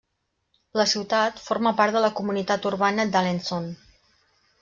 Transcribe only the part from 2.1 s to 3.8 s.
Comunitat urbana d'Alençon.